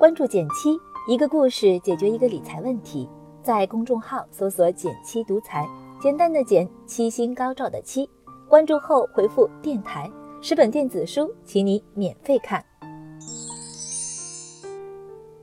[0.00, 3.06] 关注减七，一个故事解决一个理财问题。
[3.42, 5.68] 在公众号搜索“减七独裁，
[6.00, 8.08] 简单的减，七星高照的七。
[8.48, 10.10] 关注后回复“电台”，
[10.40, 12.64] 十本电子书，请你免费看。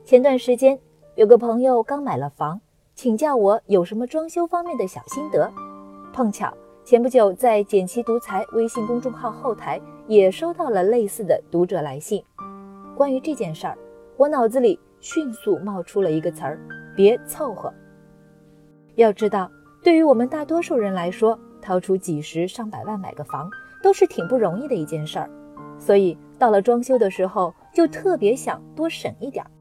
[0.04, 0.80] 前段时间
[1.14, 2.60] 有个朋友刚买了房，
[2.96, 5.54] 请教我有什么装修方面的小心得。
[6.12, 6.52] 碰巧
[6.84, 12.24] 前不久在“减七独裁微信公众号后台也收到了类似的读者来信。
[12.96, 13.78] 关于这件事儿，
[14.18, 16.60] 我脑子里迅速冒出了一个词儿：
[16.96, 17.72] 别凑合。
[18.96, 19.48] 要知道，
[19.84, 23.48] 对于我们大多数人来说，掏出几十上百万买个房
[23.84, 25.30] 都是挺不容易的一件事儿，
[25.78, 29.52] 所以到了装修的时候，就特别想多省一点儿。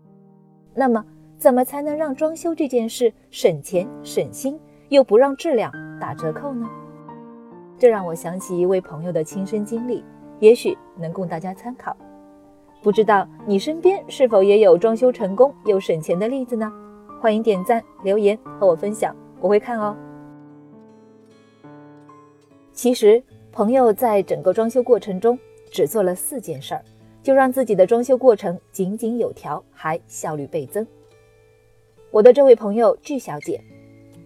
[0.75, 1.05] 那么，
[1.37, 6.67] 怎么才能让装修这件事省钱省心，又不让质量打折扣呢？
[7.77, 10.03] 这让我想起一位朋友的亲身经历，
[10.41, 11.95] 也许能供大家参考。
[12.87, 16.73] 不知道你身边是否也有装修成功又省钱的例子呢？
[17.21, 19.13] 欢迎点赞留言和我分享。
[19.41, 19.97] 我会看哦。
[22.73, 23.21] 其实，
[23.51, 25.37] 朋友在整个装修过程中
[25.69, 26.85] 只做了四件事儿，
[27.25, 30.87] 就让自己的装修过程井井有条，还效率倍增。
[32.13, 33.61] 我的这位朋友巨小姐，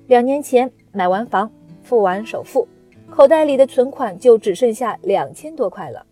[0.06, 1.50] 两年前买完房，
[1.82, 2.68] 付完首付，
[3.08, 6.04] 口袋里的存款就只剩下两千多块了，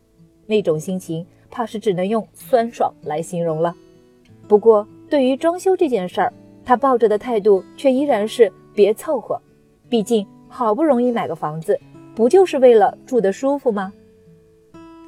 [0.49, 3.73] 那种心情怕是只能用酸爽来形容了。
[4.49, 6.33] 不过，对于装修这件事儿，
[6.65, 8.53] 他抱着的态度却依然是。
[8.75, 9.43] 别凑合，
[9.89, 11.77] 毕竟好不容易买个房子，
[12.15, 13.93] 不就是为了住得舒服吗？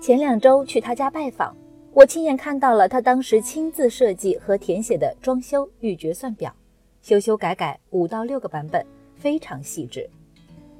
[0.01, 1.57] 前两周去他家拜访，
[1.93, 6.53] 我亲眼看到了他当时亲自设计和填写的装修预决算表，
[7.01, 10.11] 修修改改五到六个版本，非常细致。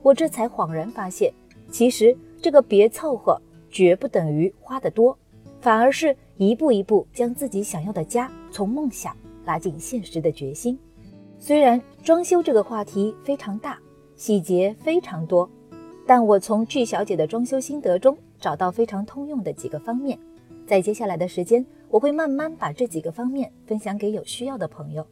[0.03, 1.33] 我这才恍然发现，
[1.71, 5.17] 其实这个别凑合绝不等于花得多，
[5.61, 10.79] 反而是一步一步将自己想要的家从梦想拉进现实的决心。
[11.39, 13.79] 虽然装修这个话题非常大，
[14.17, 15.49] 细节非常多，
[16.07, 20.19] 但我从巨小姐的装修心得中找到非常通用的几个方面。
[20.67, 25.07] 在接下来的时间，我会慢慢把这几个方面分享给有需要的朋友。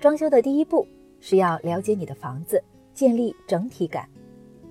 [0.00, 0.86] 装修的第一步
[1.20, 2.62] 是要了解你的房子，
[2.92, 4.08] 建立整体感。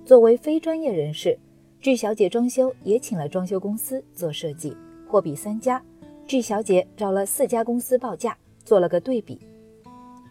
[0.04, 1.38] 作为非专业人士，
[1.82, 4.76] 巨小姐装修也请了装修公司做设计，
[5.08, 5.82] 货比三家，
[6.28, 9.36] 巨小姐找了四家公司报价，做了个对比。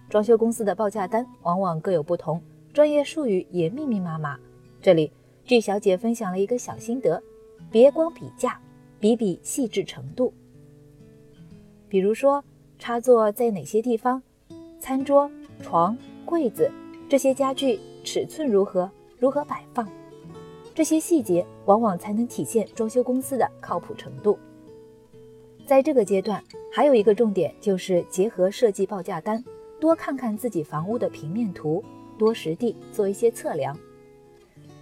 [0.09, 2.41] 装修公司的报价单往往各有不同，
[2.71, 4.39] 专业术语也密密麻麻。
[4.81, 5.11] 这里
[5.43, 7.21] 巨小姐分享了一个小心得：
[7.69, 8.57] 别光比价，
[8.97, 10.33] 比比细致程度。
[11.89, 12.41] 比如说
[12.79, 14.23] 插座在哪些地方，
[14.79, 15.29] 餐桌、
[15.61, 16.71] 床、柜子
[17.09, 19.85] 这些家具尺寸如何，如何摆放，
[20.73, 24.37] 这些细节往往才能体现装修公司的靠谱程度。
[25.65, 29.43] 在这个阶段，还有一个重点就是结合设计报价单。
[29.79, 31.83] 多看看自己房屋的平面图，
[32.15, 33.75] 多实地做一些测量。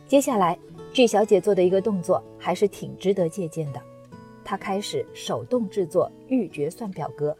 [0.07, 0.59] 接下来，
[0.91, 3.81] 巨小姐做的一个动作还是挺值得借鉴的，
[4.43, 7.33] 她开始手动制作预决算表格。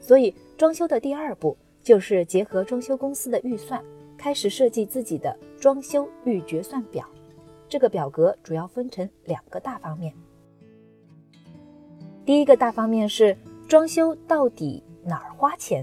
[0.00, 3.82] 所以，装修的第二步就是结合装修公司的预算，
[4.18, 7.08] 开始设计自己的装修预决算表。
[7.72, 10.12] 这个表格主要分成两个大方面。
[12.22, 13.34] 第一个大方面是
[13.66, 15.82] 装修到底哪儿花钱。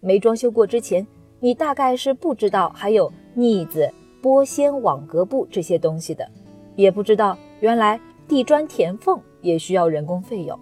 [0.00, 1.06] 没装修过之前，
[1.38, 3.88] 你大概是不知道还有腻子、
[4.20, 6.28] 玻纤、网格布这些东西的，
[6.74, 10.58] 也不知道原来地砖填缝也需要人工费用。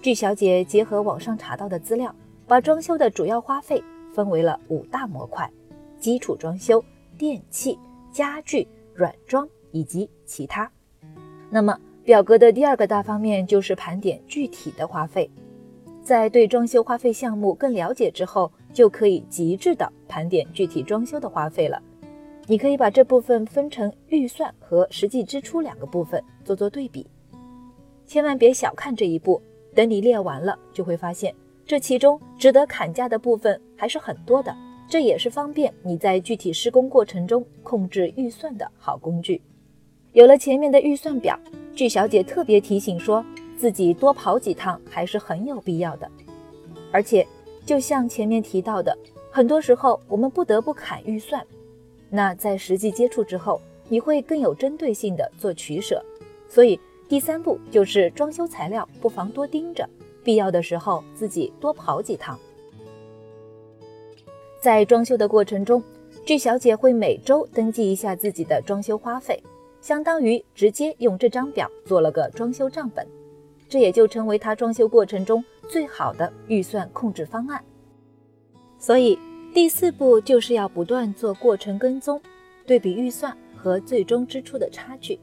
[0.00, 2.14] 据小姐结合网上查到的资料，
[2.46, 5.46] 把装修的主要花费分为了五大模块：
[5.98, 6.82] 基础装修、
[7.18, 7.78] 电器、
[8.10, 10.70] 家具、软装以及其他。
[11.50, 15.30] 那么表格的第二个大方面就是盘点具体的花费。
[16.02, 21.82] 在对装修花费项目更了解之后，就可以极致的盘点具体装修的花费了。
[22.46, 27.06] 你可以把这部分分成预算和实际支出两个部分做做对比，
[28.06, 29.42] 千万别小看这一步。
[29.74, 31.34] 等你列完了，就会发现
[31.66, 34.56] 这其中值得砍价的部分还是很多的。
[34.88, 39.42] 这也是方便你在具体施工过程中控制预算的好工具。
[40.12, 41.38] 有了前面的预算表，
[41.74, 43.24] 巨小姐特别提醒说。
[43.58, 46.08] 自己多跑几趟还是很有必要的，
[46.92, 47.26] 而且
[47.66, 48.96] 就像前面提到的，
[49.32, 51.44] 很多时候我们不得不砍预算，
[52.08, 56.00] 那在实际接触之后，你会更有针对性的做取舍。
[56.48, 56.78] 所以
[57.08, 59.84] 第三步就是装修材料不妨多盯着，
[60.22, 62.38] 必要的时候自己多跑几趟。
[64.60, 65.82] 在装修的过程中，
[66.24, 69.42] 巨小姐会每周登记一下自己的装修花费，
[69.80, 73.06] 相当于直接用这张表做了个装修账本。
[73.68, 77.62] 这也就成为他装修过程中最好的预算控制方案。
[78.78, 79.18] 所以
[79.52, 82.20] 第四步就是要不断做过程跟踪，
[82.66, 85.18] 对比预算和最终支出的差距。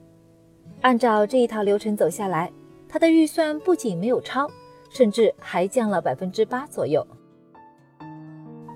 [0.82, 2.52] 按照这一套流程走下来，
[2.88, 4.48] 他的预算不仅没有超，
[4.90, 7.06] 甚至还降了百分之八左右。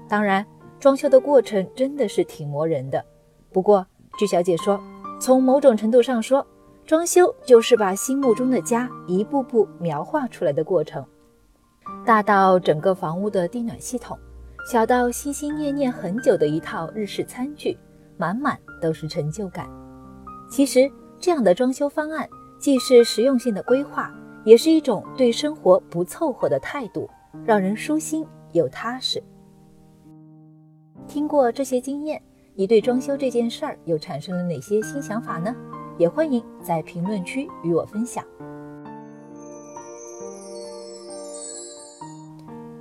[0.08, 0.44] 当然，
[0.80, 3.06] 装修的过程真的是挺磨人的。
[3.52, 3.86] 不过，
[4.18, 4.82] 据小姐说，
[5.20, 6.46] 从某种程度上说，
[6.86, 11.06] 装修就是把心目中的家一步步描画出来的过程。
[12.06, 14.18] 大到整个房屋的地暖系统，
[14.72, 17.78] 小到心心念念很久的一套日式餐具，
[18.18, 19.70] 满满都是成就感。
[20.50, 20.90] 其实，
[21.20, 22.28] 这样的装修方案
[22.58, 24.12] 既是实用性的规划，
[24.46, 27.10] 也是一种对生活不凑合的态度，
[27.44, 29.22] 让人舒心又踏实。
[31.08, 32.22] 听过这些经验，
[32.60, 35.56] 你对装修这件事儿又产生了哪些新想法呢？
[35.98, 38.22] 也欢迎在评论区与我分享。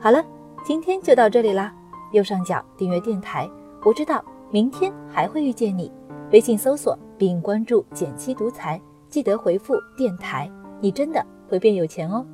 [0.01, 0.21] 好了，
[0.65, 1.73] 今天就到这里啦。
[2.11, 3.49] 右上角订阅电台，
[3.85, 4.21] 我知道
[4.51, 5.93] 明天还会遇见你。
[6.33, 10.51] 微信搜索并关注“减七独裁，记得回复“电台”，
[10.83, 12.27] 你真的会变有钱哦。